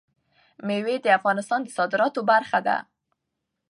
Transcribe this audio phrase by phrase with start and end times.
[0.65, 2.77] مېوې د افغانستان د صادراتو برخه ده.